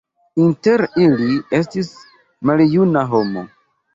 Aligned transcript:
Inter 0.43 0.81
ili 1.01 1.27
estis 1.59 1.91
maljuna 2.51 3.03
homo. 3.15 3.47